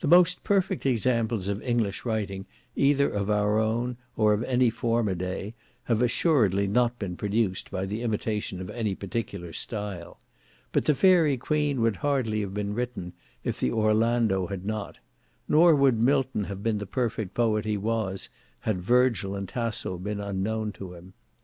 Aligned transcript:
The 0.00 0.08
most 0.08 0.42
perfect 0.42 0.84
examples 0.84 1.46
of 1.46 1.62
English 1.62 2.04
writing, 2.04 2.46
either 2.74 3.08
of 3.08 3.30
our 3.30 3.60
own, 3.60 3.96
or 4.16 4.32
of 4.32 4.42
any 4.42 4.70
former 4.70 5.14
day, 5.14 5.54
have 5.84 6.02
assuredly 6.02 6.66
not 6.66 6.98
been 6.98 7.16
produced 7.16 7.70
by 7.70 7.86
the 7.86 8.02
imitation 8.02 8.60
of 8.60 8.68
any 8.70 8.96
particular 8.96 9.52
style; 9.52 10.18
but 10.72 10.84
the 10.86 10.96
Fairy 10.96 11.36
Queen 11.36 11.80
would 11.80 11.98
hardly 11.98 12.40
have 12.40 12.54
been 12.54 12.74
written, 12.74 13.12
if 13.44 13.60
the 13.60 13.70
Orlando 13.70 14.48
had 14.48 14.66
not; 14.66 14.98
nor 15.46 15.76
would 15.76 15.96
Milton 16.00 16.42
have 16.50 16.64
been 16.64 16.78
the 16.78 16.84
perfect 16.84 17.32
poet 17.32 17.64
he 17.64 17.76
was, 17.76 18.28
had 18.62 18.82
Virgil 18.82 19.36
and 19.36 19.48
Tasso 19.48 19.96
been 19.96 20.18
unknown 20.18 20.72
to 20.72 20.94
him. 20.94 21.12